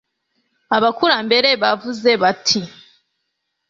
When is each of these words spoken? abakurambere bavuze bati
abakurambere 0.77 1.49
bavuze 1.61 2.09
bati 2.21 2.59